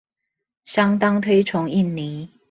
[0.65, 2.27] 相當推崇印尼